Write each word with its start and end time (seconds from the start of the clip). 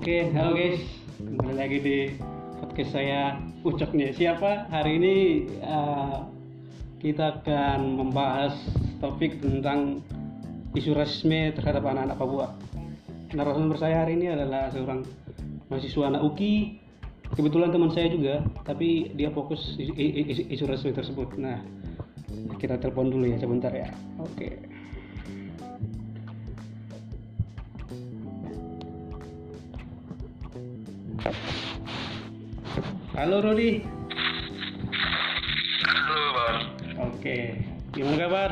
Oke, 0.00 0.32
halo 0.32 0.56
guys, 0.56 0.80
kembali 1.20 1.56
lagi 1.60 1.78
di 1.84 1.98
podcast 2.56 2.96
saya 2.96 3.36
Ucok 3.60 3.92
nih. 3.92 4.16
Siapa? 4.16 4.72
Hari 4.72 4.96
ini 4.96 5.16
uh, 5.60 6.24
kita 7.04 7.36
akan 7.36 8.00
membahas 8.00 8.56
topik 9.04 9.44
tentang 9.44 10.00
isu 10.72 10.96
rasisme 10.96 11.52
terhadap 11.52 11.84
anak-anak 11.84 12.16
Papua. 12.16 12.48
Narasumber 13.36 13.76
saya 13.76 14.00
hari 14.00 14.16
ini 14.16 14.32
adalah 14.32 14.72
seorang 14.72 15.04
mahasiswa 15.68 16.08
anak 16.08 16.24
UKI. 16.32 16.80
Kebetulan 17.36 17.68
teman 17.68 17.92
saya 17.92 18.08
juga, 18.08 18.40
tapi 18.64 19.12
dia 19.12 19.28
fokus 19.28 19.76
isu, 19.76 19.92
isu, 20.48 20.64
rasisme 20.64 20.96
tersebut. 20.96 21.36
Nah, 21.36 21.60
kita 22.56 22.80
telepon 22.80 23.12
dulu 23.12 23.28
ya 23.28 23.36
sebentar 23.36 23.68
ya. 23.68 23.92
Oke. 24.16 24.64
Halo 33.10 33.42
Rudi. 33.42 33.82
Halo 35.82 36.20
bang. 36.30 36.58
Oke, 36.94 37.58
gimana 37.90 38.16
kabar? 38.22 38.50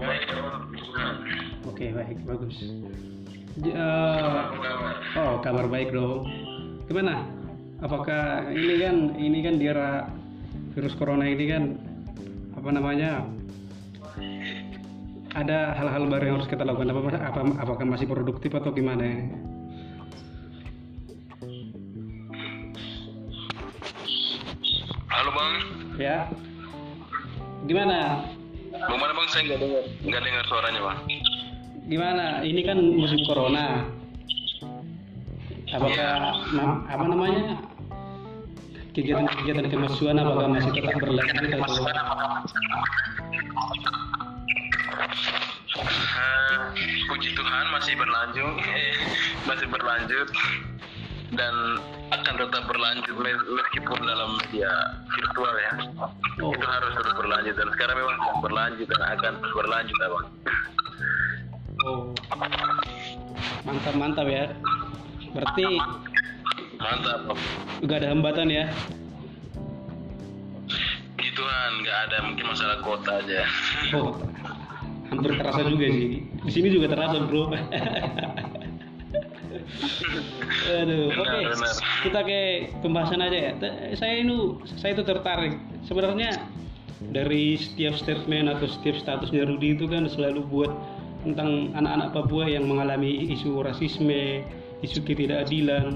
Baik. 0.00 0.24
Oke 1.68 1.84
baik 1.92 2.18
bagus. 2.24 2.56
Eh, 3.60 4.40
oh 5.20 5.44
kabar 5.44 5.68
baik 5.68 5.92
dong. 5.92 6.24
Gimana? 6.88 7.28
Apakah 7.84 8.48
ini 8.48 8.80
kan 8.80 8.96
ini 9.20 9.38
kan 9.44 9.54
di 9.60 9.68
era 9.68 10.08
virus 10.72 10.96
corona 10.96 11.28
ini 11.28 11.44
kan 11.52 11.76
apa 12.56 12.68
namanya? 12.72 13.28
Ada 15.36 15.76
hal-hal 15.76 16.08
baru 16.08 16.24
yang 16.24 16.36
harus 16.40 16.48
kita 16.48 16.64
lakukan 16.64 16.96
apa, 16.96 17.00
apa 17.28 17.40
apakah 17.60 17.84
masih 17.84 18.08
produktif 18.08 18.56
atau 18.56 18.72
gimana? 18.72 19.28
Bang. 25.32 25.54
Ya. 25.98 26.18
Gimana? 27.64 27.98
Bang 28.72 28.98
mana 28.98 29.12
bang 29.14 29.28
saya 29.30 29.42
nggak 29.52 29.60
dengar 29.60 29.82
nggak 30.04 30.22
dengar 30.24 30.44
suaranya 30.48 30.80
bang. 30.80 30.98
Gimana? 31.88 32.24
Ini 32.46 32.60
kan 32.64 32.78
musim 32.78 33.20
corona. 33.26 33.86
Apakah 35.72 36.12
ma- 36.52 36.80
apa 36.84 37.04
namanya? 37.08 37.44
Kegiatan-kegiatan 38.92 39.72
kemahasiswaan 39.72 40.20
apakah 40.20 40.52
masih 40.52 40.70
tetap 40.76 41.00
berlanjut 41.00 41.48
atau 41.48 41.84
Eh, 45.72 46.58
puji 47.08 47.32
Tuhan 47.32 47.64
masih 47.72 47.96
berlanjut, 47.96 48.54
masih 49.48 49.66
berlanjut 49.72 50.28
dan 51.32 51.54
akan 52.12 52.34
tetap 52.36 52.62
berlanjut 52.68 53.16
me- 53.16 53.46
meskipun 53.56 53.98
dalam 54.04 54.36
media 54.44 54.68
virtual 55.16 55.54
ya. 55.56 55.72
Oh. 56.44 56.52
Itu 56.52 56.66
harus 56.66 56.92
terus 57.00 57.14
berlanjut 57.16 57.54
dan 57.56 57.68
sekarang 57.72 57.96
memang 57.96 58.16
sedang 58.20 58.40
berlanjut 58.44 58.86
dan 58.88 59.02
akan 59.16 59.32
terus 59.40 59.54
berlanjut 59.56 59.96
ya 59.96 60.08
bang. 60.12 60.26
Oh. 61.82 62.00
Mantap 63.64 63.94
mantap 63.96 64.26
ya. 64.28 64.44
Berarti 65.32 65.64
Mantap. 66.76 67.20
Bang. 67.30 67.38
gak 67.88 67.98
ada 68.04 68.08
hambatan 68.12 68.48
ya. 68.52 68.64
Puji 71.16 71.30
Tuhan 71.32 71.70
nggak 71.80 71.98
ada 72.10 72.16
mungkin 72.28 72.44
masalah 72.44 72.76
kota 72.84 73.24
aja. 73.24 73.40
Oh. 73.96 74.20
Hampir 75.08 75.32
terasa 75.36 75.60
juga 75.64 75.86
sih. 75.92 76.24
Di 76.24 76.52
sini 76.52 76.68
juga 76.72 76.92
terasa, 76.92 77.20
Bro. 77.24 77.52
Aduh, 80.82 81.14
oke. 81.14 81.38
Benar. 81.54 81.74
Kita 82.02 82.20
ke 82.26 82.40
pembahasan 82.82 83.22
aja 83.22 83.38
ya. 83.38 83.52
T- 83.54 83.94
Saya 83.94 84.18
ini 84.18 84.58
saya 84.78 84.98
itu 84.98 85.06
tertarik. 85.06 85.54
Sebenarnya 85.86 86.42
dari 87.14 87.54
setiap 87.58 87.94
statement 87.98 88.50
atau 88.50 88.66
setiap 88.66 88.98
statusnya 88.98 89.46
Rudi 89.46 89.74
itu 89.78 89.86
kan 89.86 90.06
selalu 90.10 90.42
buat 90.50 90.72
tentang 91.22 91.70
anak-anak 91.78 92.10
Papua 92.10 92.50
yang 92.50 92.66
mengalami 92.66 93.30
isu 93.30 93.62
rasisme, 93.62 94.42
isu 94.82 94.98
ketidakadilan, 95.06 95.94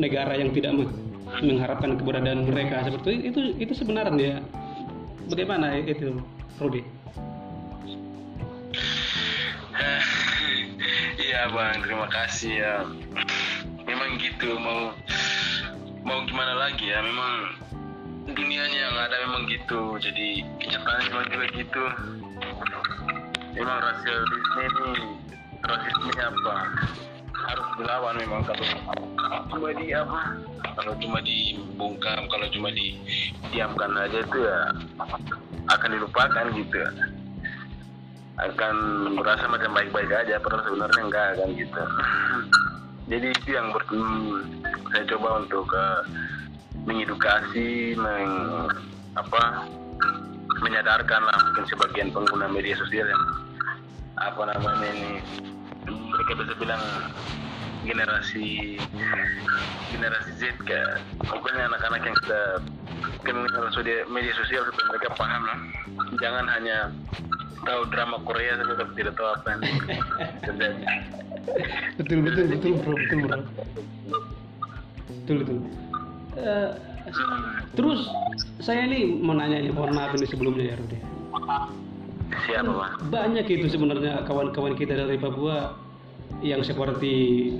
negara 0.00 0.32
yang 0.40 0.48
tidak 0.56 0.72
meng- 0.72 0.96
mengharapkan 1.44 2.00
keberadaan 2.00 2.48
mereka 2.48 2.88
seperti 2.88 3.20
itu. 3.20 3.28
Itu 3.28 3.40
itu 3.60 3.72
sebenarnya 3.76 4.40
bagaimana 5.28 5.76
itu, 5.76 6.16
Rudi? 6.56 6.80
Iya 11.16 11.48
bang, 11.52 11.82
terima 11.82 12.06
kasih 12.08 12.52
ya. 12.60 12.74
Memang 14.06 14.22
gitu 14.22 14.54
mau 14.62 14.94
mau 16.06 16.22
gimana 16.30 16.54
lagi 16.54 16.94
ya? 16.94 17.02
Memang 17.02 17.58
dunianya 18.30 18.78
yang 18.86 18.94
ada 19.02 19.18
memang 19.26 19.50
gitu. 19.50 19.98
Jadi 19.98 20.46
kenyataannya 20.62 21.10
memang 21.10 21.26
juga 21.26 21.46
gitu. 21.50 21.84
Memang 23.58 23.82
rasialisme 23.82 24.62
ini 24.62 24.86
rasisme 25.58 26.10
apa? 26.22 26.54
Harus 27.50 27.68
dilawan 27.82 28.14
memang 28.22 28.46
kalau 28.46 28.62
cuma 29.50 29.74
di 29.74 29.90
apa? 29.90 30.38
Kalau 30.78 30.94
cuma 31.02 31.18
dibungkam, 31.26 32.30
kalau 32.30 32.46
cuma 32.54 32.70
didiamkan 32.70 33.90
aja 33.90 34.22
itu 34.22 34.38
ya 34.38 34.70
akan 35.66 35.90
dilupakan 35.98 36.46
gitu 36.54 36.78
akan 38.38 38.74
merasa 39.18 39.50
macam 39.50 39.74
baik-baik 39.74 40.14
aja 40.14 40.38
padahal 40.38 40.62
sebenarnya 40.62 41.02
enggak 41.08 41.28
kan 41.40 41.48
gitu 41.58 41.82
jadi 43.06 43.26
itu 43.30 43.48
yang 43.54 43.70
hmm, 43.70 44.62
saya 44.90 45.04
coba 45.14 45.46
untuk 45.46 45.66
uh, 45.70 46.02
mengedukasi 46.86 47.94
meng, 47.98 48.32
apa 49.14 49.66
menyadarkan 50.62 51.22
lah 51.22 51.36
mungkin 51.46 51.64
sebagian 51.70 52.10
pengguna 52.10 52.50
media 52.50 52.74
sosial 52.78 53.06
yang 53.06 53.24
apa 54.16 54.42
namanya 54.48 54.88
ini 54.90 55.12
mereka 55.86 56.32
bisa 56.40 56.52
bilang 56.56 56.82
generasi 57.84 58.80
generasi 59.92 60.30
Z 60.40 60.42
kayak 60.66 60.98
pokoknya 61.22 61.70
anak-anak 61.70 62.02
yang 62.02 62.16
sudah 62.24 62.44
kenal 63.22 63.68
media 64.10 64.32
sosial 64.34 64.66
mereka 64.66 65.08
paham 65.14 65.42
lah. 65.46 65.58
Jangan 66.18 66.46
hanya 66.50 66.90
tahu 67.64 67.80
drama 67.88 68.16
Korea 68.26 68.58
tapi 68.60 68.92
tidak 68.98 69.14
tahu 69.16 69.28
apa 69.32 69.46
yang 69.54 69.60
terjadi. 70.44 70.82
Betul 71.96 72.18
betul 72.26 72.44
betul 72.52 72.72
bro 72.82 72.94
betul 72.98 73.18
bro. 73.24 73.38
Betul 75.06 75.36
betul. 75.42 75.58
Eh, 76.36 76.70
terus 77.78 78.00
saya 78.60 78.84
ini 78.84 79.16
mau 79.22 79.32
nanya 79.32 79.62
nih 79.62 79.72
mohon 79.72 79.94
maaf 79.94 80.12
ini 80.18 80.26
sebelumnya 80.26 80.74
ya 80.74 80.76
Rudi 80.76 80.98
siapa 82.46 82.70
pak? 82.72 82.90
Banyak 83.10 83.46
itu 83.48 83.66
sebenarnya 83.70 84.26
kawan-kawan 84.26 84.74
kita 84.78 84.94
dari 84.98 85.18
Papua 85.18 85.74
yang 86.44 86.60
seperti 86.60 87.14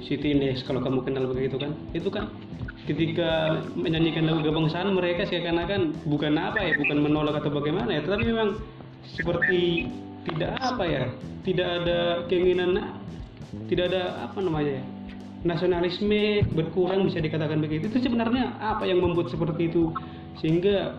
Siti 0.05 0.37
Ines 0.37 0.63
kalau 0.67 0.83
kamu 0.83 1.07
kenal 1.07 1.25
begitu 1.31 1.57
kan? 1.57 1.73
Itu 1.97 2.13
kan 2.13 2.29
ketika 2.87 3.63
menyanyikan 3.75 4.31
lagu 4.31 4.47
kebangsaan 4.47 4.95
mereka 4.95 5.27
seakan-akan 5.27 5.97
bukan 6.07 6.39
apa 6.39 6.63
ya 6.63 6.73
bukan 6.79 6.99
menolak 7.03 7.41
atau 7.41 7.51
bagaimana 7.51 7.99
ya. 7.99 8.01
Tetapi 8.05 8.25
memang 8.27 8.49
seperti 9.15 9.87
tidak 10.27 10.59
apa 10.59 10.85
ya 10.87 11.05
tidak 11.47 11.69
ada 11.83 12.27
keinginan 12.27 12.99
tidak 13.71 13.95
ada 13.95 14.27
apa 14.27 14.39
namanya 14.43 14.83
ya 14.83 14.85
nasionalisme 15.47 16.43
berkurang 16.53 17.07
bisa 17.07 17.23
dikatakan 17.23 17.63
begitu. 17.63 17.87
Itu 17.87 18.03
sebenarnya 18.03 18.59
apa 18.59 18.83
yang 18.83 18.99
membuat 18.99 19.31
seperti 19.31 19.71
itu? 19.71 19.95
Sehingga 20.43 20.99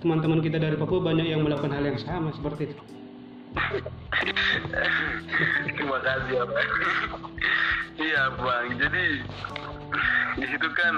teman-teman 0.00 0.40
kita 0.40 0.56
dari 0.58 0.74
Papua 0.80 1.04
banyak 1.04 1.28
yang 1.28 1.44
melakukan 1.44 1.70
hal 1.70 1.84
yang 1.84 2.00
sama 2.00 2.32
seperti 2.32 2.72
itu. 2.72 2.82
Terima 5.76 5.98
kasih 6.00 6.32
ya 6.40 6.44
Pak. 6.48 6.66
iya 8.00 8.22
bang. 8.40 8.66
Jadi 8.80 9.06
di 10.40 10.46
situ 10.48 10.68
kan 10.72 10.94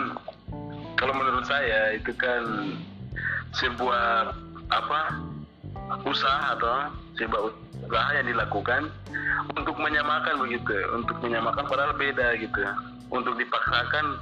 kalau 0.95 1.12
menurut 1.19 1.45
saya 1.51 1.99
itu 1.99 2.15
kan 2.15 2.79
sebuah 3.59 4.39
apa 4.71 5.01
usaha 6.05 6.57
atau 6.57 6.91
sebuah 7.21 7.41
usaha 7.85 8.11
yang 8.17 8.27
dilakukan 8.27 8.89
untuk 9.53 9.77
menyamakan 9.77 10.41
begitu 10.41 10.75
untuk 10.97 11.17
menyamakan 11.21 11.65
padahal 11.69 11.93
beda 11.97 12.39
gitu. 12.41 12.63
Untuk 13.13 13.37
dipaksakan 13.39 14.19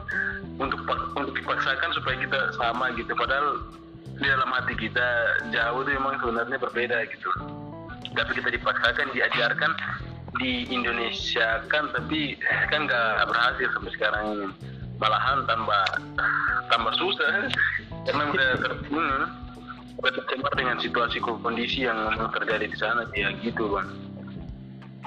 untuk 0.61 0.85
untuk 1.17 1.35
dipaksakan 1.39 1.91
supaya 1.97 2.17
kita 2.19 2.39
sama 2.59 2.93
gitu. 2.99 3.15
Padahal 3.15 3.63
di 4.19 4.27
dalam 4.29 4.51
hati 4.53 4.75
kita 4.77 5.09
jauh 5.55 5.81
itu 5.87 5.91
memang 5.97 6.19
sebenarnya 6.21 6.59
berbeda 6.61 6.97
gitu. 7.09 7.31
Tapi 8.13 8.31
kita 8.37 8.53
dipaksakan 8.53 9.09
diajarkan 9.17 9.73
di 10.41 10.69
Indonesia 10.69 11.65
kan 11.69 11.89
tapi 11.93 12.37
kan 12.69 12.85
nggak 12.85 13.25
berhasil 13.31 13.69
sampai 13.73 13.93
sekarang 13.97 14.25
ini. 14.37 14.49
Malahan 15.01 15.47
tambah 15.49 15.85
tambah 16.69 16.93
susah. 17.01 17.49
Karena 18.07 18.35
udah 18.35 18.49
ter, 18.59 18.73
hmm, 18.91 19.23
tercemar 20.01 20.53
dengan 20.57 20.77
situasi 20.81 21.21
kondisi 21.21 21.85
yang 21.85 22.17
terjadi 22.33 22.67
di 22.67 22.77
sana 22.79 23.05
ya 23.13 23.35
gitu 23.45 23.69
bang. 23.69 23.89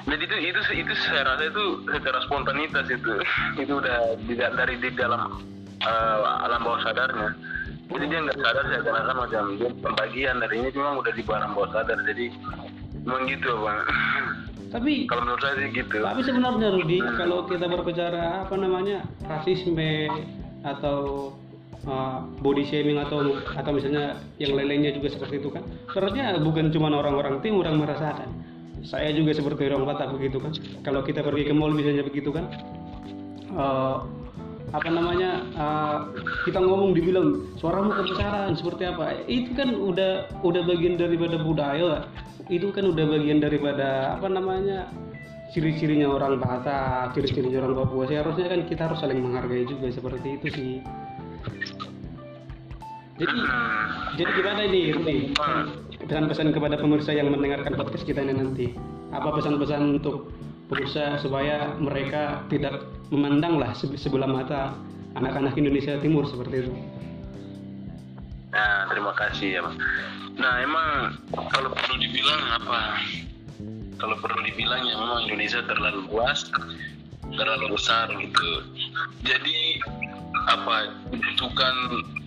Jadi 0.06 0.22
itu 0.22 0.38
itu 0.54 0.62
itu 0.86 0.94
saya 1.10 1.26
rasa 1.26 1.50
itu 1.50 1.82
secara 1.90 2.20
spontanitas 2.30 2.86
itu. 2.94 3.14
Itu 3.66 3.82
udah 3.82 4.14
di, 4.22 4.38
dari 4.38 4.78
di 4.78 4.90
dalam 4.94 5.42
eh, 5.82 6.20
alam 6.46 6.62
bawah 6.62 6.78
sadarnya. 6.86 7.34
Jadi 7.90 8.06
dia 8.14 8.20
nggak 8.22 8.38
sadar 8.38 8.64
saya 8.70 8.82
kan 8.86 9.18
macam 9.18 9.44
dia 9.58 9.70
pembagian 9.82 10.38
dari 10.42 10.62
ini 10.62 10.70
memang 10.78 11.02
udah 11.02 11.10
di 11.10 11.24
alam 11.26 11.58
bawah 11.58 11.70
sadar. 11.74 11.98
Jadi 12.06 12.30
memang 13.02 13.26
gitu 13.26 13.50
bang. 13.66 13.80
Tapi 14.70 14.92
kalau 15.10 15.22
menurut 15.26 15.42
saya 15.42 15.56
sih 15.58 15.72
gitu. 15.72 15.98
tapi 16.04 16.22
sebenarnya 16.22 16.68
Rudi 16.70 17.00
kalau 17.16 17.48
kita 17.48 17.66
berbicara 17.66 18.44
apa 18.44 18.56
namanya 18.60 19.08
rasisme 19.24 20.12
atau 20.68 21.32
uh, 21.84 22.24
body 22.40 22.64
shaming 22.68 22.98
atau 22.98 23.40
atau 23.44 23.72
misalnya 23.76 24.20
yang 24.40 24.56
lain-lainnya 24.56 24.96
juga 24.96 25.12
seperti 25.12 25.44
itu 25.44 25.50
kan? 25.52 25.64
Sebenarnya 25.92 26.40
bukan 26.40 26.72
cuma 26.72 26.88
orang-orang 26.96 27.44
timur 27.44 27.68
yang 27.68 27.80
merasakan. 27.80 28.32
Saya 28.86 29.10
juga 29.18 29.34
seperti 29.34 29.66
orang 29.68 29.84
Batak 29.84 30.14
begitu 30.14 30.38
kan? 30.38 30.54
Kalau 30.86 31.02
kita 31.02 31.26
pergi 31.26 31.50
ke 31.50 31.54
mall 31.58 31.74
misalnya 31.74 32.06
begitu 32.06 32.30
kan? 32.30 32.48
Uh, 33.56 34.06
apa 34.74 34.90
namanya 34.92 35.46
uh, 35.56 36.00
kita 36.44 36.60
ngomong 36.60 36.92
dibilang 36.92 37.56
suaramu 37.60 37.96
kebesaran 37.96 38.54
seperti 38.58 38.84
apa? 38.90 39.24
Itu 39.26 39.56
kan 39.56 39.74
udah 39.74 40.44
udah 40.44 40.62
bagian 40.68 41.00
daripada 41.00 41.40
budaya 41.40 42.06
itu 42.46 42.70
kan 42.70 42.86
udah 42.86 43.06
bagian 43.10 43.42
daripada 43.42 44.14
apa 44.18 44.30
namanya 44.30 44.86
ciri-cirinya 45.50 46.12
orang 46.12 46.38
Batak 46.38 47.18
ciri-cirinya 47.18 47.64
orang 47.66 47.86
Papua. 47.86 48.06
Seharusnya 48.06 48.48
kan 48.52 48.62
kita 48.70 48.82
harus 48.92 49.00
saling 49.02 49.18
menghargai 49.22 49.66
juga 49.66 49.90
seperti 49.90 50.38
itu 50.38 50.48
sih 50.54 50.72
jadi 53.16 53.36
jadi 54.20 54.32
gimana 54.36 54.62
ini 54.68 54.82
Rudi 54.92 55.18
pesan-pesan 56.06 56.54
kepada 56.54 56.76
pemirsa 56.78 57.16
yang 57.16 57.32
mendengarkan 57.34 57.74
podcast 57.74 58.06
kita 58.06 58.22
ini 58.22 58.34
nanti. 58.36 58.68
Apa 59.16 59.34
pesan-pesan 59.40 59.98
untuk 59.98 60.36
pemirsa 60.68 61.18
supaya 61.18 61.74
mereka 61.80 62.44
tidak 62.52 62.86
memandang 63.10 63.58
lah 63.58 63.72
sebelah 63.74 64.30
mata 64.30 64.76
anak-anak 65.16 65.56
Indonesia 65.56 65.96
Timur 66.04 66.28
seperti 66.28 66.68
itu? 66.68 66.72
Nah 68.52 68.88
terima 68.92 69.12
kasih 69.16 69.60
ya 69.60 69.62
Bang. 69.64 69.78
nah 70.36 70.60
emang 70.60 71.16
kalau 71.32 71.72
perlu 71.72 71.96
dibilang 71.96 72.42
apa? 72.60 73.00
Kalau 73.96 74.20
perlu 74.20 74.44
dibilang 74.44 74.84
ya 74.84 75.00
memang 75.00 75.32
Indonesia 75.32 75.64
terlalu 75.64 76.12
luas 76.12 76.44
terlalu 77.34 77.66
besar 77.74 78.12
gitu. 78.20 78.52
Jadi 79.24 79.80
apa 80.46 80.92
dibutuhkan 81.10 81.74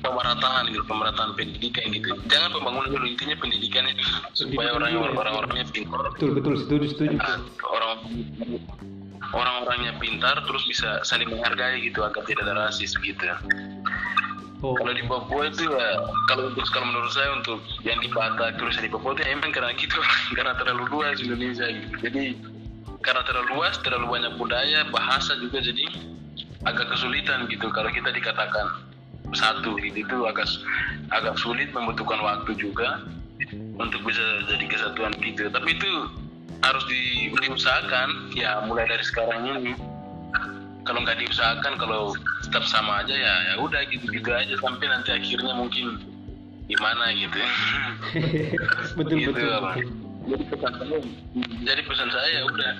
pemerataan 0.00 0.70
gitu 0.70 0.84
pemerataan 0.86 1.34
pendidikan 1.34 1.86
gitu 1.90 2.14
jangan 2.30 2.54
pembangunan 2.54 2.90
dulu 2.94 3.06
intinya 3.06 3.36
pendidikannya 3.38 3.94
supaya 4.34 4.74
orang 4.74 4.96
orang-orangnya 4.96 5.66
pintar 5.70 6.00
betul 6.14 6.30
betul 6.34 6.54
setuju 6.58 6.86
setuju 6.94 7.16
nah, 7.18 7.38
orang 7.68 7.98
orang-orangnya 9.34 9.92
pintar 10.00 10.36
terus 10.46 10.64
bisa 10.64 11.02
saling 11.04 11.28
menghargai 11.28 11.84
gitu 11.84 12.02
agar 12.06 12.22
tidak 12.24 12.48
ada 12.48 12.54
rasis 12.68 12.94
gitu 13.00 13.26
Oh. 14.58 14.74
Kalau 14.74 14.90
di 14.90 15.06
Papua 15.06 15.46
itu 15.46 15.70
ya, 15.70 16.02
kalau 16.26 16.50
untuk 16.50 16.66
kalau 16.74 16.90
menurut 16.90 17.14
saya 17.14 17.30
untuk 17.30 17.62
yang 17.86 18.02
di 18.02 18.10
Batak 18.10 18.58
terus 18.58 18.74
di 18.82 18.90
Papua 18.90 19.14
itu 19.14 19.22
ya 19.22 19.38
emang 19.38 19.54
karena 19.54 19.70
gitu, 19.78 19.94
karena 20.36 20.50
terlalu 20.58 20.82
luas 20.90 21.22
Indonesia 21.22 21.70
gitu. 21.70 21.94
Jadi 22.02 22.34
karena 23.06 23.22
terlalu 23.22 23.54
luas, 23.54 23.78
terlalu 23.86 24.18
banyak 24.18 24.34
budaya, 24.34 24.82
bahasa 24.90 25.38
juga 25.38 25.62
jadi 25.62 25.86
agak 26.66 26.86
kesulitan 26.90 27.46
gitu. 27.46 27.70
Kalau 27.70 27.90
kita 27.92 28.10
dikatakan 28.10 28.88
satu 29.36 29.76
gitu 29.78 30.08
itu 30.08 30.16
agak 30.24 30.48
agak 31.12 31.36
sulit 31.36 31.68
membutuhkan 31.76 32.18
waktu 32.24 32.56
juga 32.56 33.04
untuk 33.76 34.00
bisa 34.08 34.24
jadi 34.48 34.64
kesatuan 34.66 35.12
gitu 35.20 35.52
tapi 35.52 35.76
itu 35.76 35.90
harus 36.64 36.84
di, 36.90 37.30
diusahakan. 37.30 38.34
Ya 38.34 38.58
mulai 38.66 38.88
dari 38.90 39.04
sekarang 39.06 39.46
ini. 39.46 39.72
Kalau 40.82 41.04
nggak 41.04 41.20
diusahakan 41.20 41.76
kalau 41.76 42.16
tetap 42.48 42.64
sama 42.64 43.04
aja 43.04 43.12
ya 43.12 43.34
ya 43.52 43.54
udah 43.60 43.84
gitu 43.92 44.08
gitu 44.08 44.32
aja 44.32 44.56
sampai 44.56 44.88
nanti 44.88 45.12
akhirnya 45.12 45.52
mungkin 45.52 46.00
gimana 46.64 47.12
gitu. 47.12 47.38
Betul 48.98 49.16
gitu, 49.20 49.30
betul, 49.36 49.52
apa. 49.52 49.72
jadi 50.28 50.44
pesan 50.52 50.72
saya 50.76 50.98
jadi 51.64 51.82
pesan 51.88 52.08
saya 52.12 52.28
ya 52.28 52.42
udah 52.44 52.72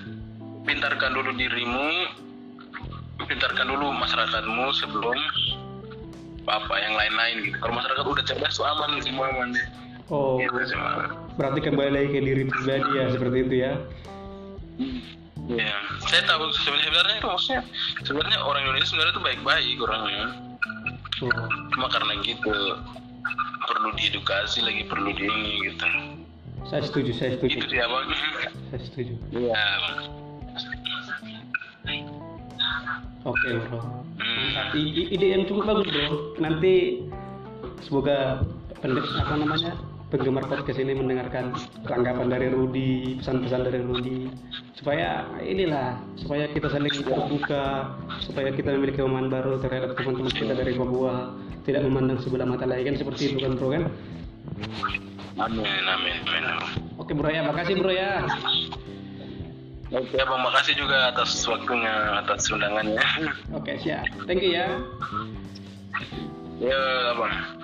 pintarkan 0.69 1.11
dulu 1.17 1.31
dirimu 1.37 1.89
pintarkan 3.29 3.69
dulu 3.69 3.93
masyarakatmu 3.93 4.67
sebelum 4.73 5.19
apa 6.49 6.75
yang 6.81 6.97
lain-lain 6.97 7.37
gitu. 7.45 7.57
Kalau 7.61 7.77
masyarakat 7.77 8.05
udah 8.09 8.25
cerdas 8.25 8.57
tuh 8.57 8.65
aman 8.65 8.99
semua 9.05 9.29
aman 9.29 9.53
deh 9.53 9.67
oh 10.09 10.41
gitu 10.41 10.57
semua 10.65 11.13
berarti 11.37 11.61
kembali 11.61 11.91
lagi 11.93 12.09
ke 12.17 12.21
diri 12.25 12.45
pribadi 12.49 12.91
ya 12.97 13.05
seperti 13.13 13.37
itu 13.45 13.55
ya? 13.61 13.73
Ya 15.49 15.75
saya 16.05 16.23
tahu 16.29 16.49
sebenarnya 16.53 16.87
sebenarnya 16.89 17.17
itu 17.21 17.29
maksudnya 17.29 17.61
sebenarnya 18.05 18.39
orang 18.45 18.61
Indonesia 18.69 18.89
sebenarnya 18.89 19.15
itu 19.15 19.25
baik-baik 19.25 19.77
orangnya. 19.81 20.27
Oh. 21.19 21.35
cuma 21.75 21.91
karena 21.91 22.15
gitu 22.23 22.79
perlu 23.67 23.91
diedukasi 23.99 24.63
lagi 24.63 24.87
perlu 24.87 25.11
di 25.11 25.27
ini 25.27 25.67
gitu. 25.67 25.87
Saya 26.71 26.87
setuju 26.87 27.11
saya 27.11 27.35
setuju. 27.35 27.59
Itu 27.59 27.67
sih 27.75 27.81
abang. 27.83 28.07
Saya 28.71 28.81
setuju. 28.87 29.13
Iya 29.35 29.59
Oke 33.27 33.49
bro. 33.67 33.79
Hmm. 34.19 34.77
I- 34.79 34.95
i- 34.95 35.09
ide 35.15 35.27
yang 35.35 35.43
cukup 35.51 35.65
bagus 35.67 35.87
bro. 35.91 36.07
Nanti 36.39 37.03
semoga 37.83 38.43
pendek 38.79 39.07
apa 39.19 39.35
namanya 39.35 39.73
penggemar 40.09 40.45
podcast 40.49 40.81
ini 40.81 40.97
mendengarkan 40.97 41.53
tanggapan 41.85 42.33
dari 42.33 42.49
Rudi, 42.49 43.21
pesan-pesan 43.21 43.61
dari 43.69 43.81
Rudi, 43.85 44.33
supaya 44.73 45.29
inilah 45.45 46.01
supaya 46.17 46.49
kita 46.49 46.73
saling 46.73 46.89
terbuka, 46.89 47.93
supaya 48.25 48.49
kita 48.57 48.73
memiliki 48.73 49.05
pemahaman 49.05 49.29
baru 49.29 49.61
terhadap 49.61 50.01
teman-teman 50.01 50.33
kita 50.33 50.55
dari 50.57 50.73
Papua, 50.81 51.37
tidak 51.69 51.85
memandang 51.85 52.19
sebelah 52.25 52.49
mata 52.49 52.65
lagi 52.65 52.89
kan 52.89 52.97
seperti 52.97 53.35
itu 53.35 53.45
kan 53.45 53.53
bro 53.61 53.69
kan? 53.69 53.85
amin 55.39 55.63
amin 55.87 56.17
amin 56.25 56.43
Oke 56.99 57.13
bro 57.15 57.29
ya, 57.31 57.45
makasih 57.47 57.77
bro 57.79 57.93
ya. 57.93 58.25
Oke 59.89 60.21
abang 60.21 60.45
makasih 60.45 60.77
juga 60.77 61.09
atas 61.09 61.33
waktunya 61.49 62.21
atas 62.21 62.53
undangannya. 62.53 63.01
Oke 63.57 63.81
siap, 63.81 64.05
thank 64.29 64.45
you 64.45 64.53
ya. 64.53 64.69
ya 66.61 66.81
abang 67.17 67.58